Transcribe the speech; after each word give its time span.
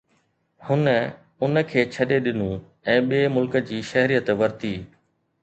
هن 0.67 0.81
ان 1.43 1.59
کي 1.73 1.83
ڇڏي 1.97 2.17
ڏنو 2.25 2.49
۽ 2.95 2.97
ٻئي 3.11 3.29
ملڪ 3.37 3.61
جي 3.69 3.83
شهريت 3.93 4.35
ورتي 4.43 4.75